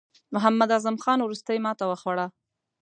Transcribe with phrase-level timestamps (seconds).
[0.33, 2.25] محمد اعظم خان وروستۍ ماته وخوړه.